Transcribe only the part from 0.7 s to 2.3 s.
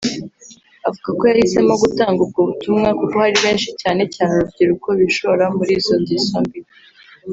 Avuga ko yahisemo gutanga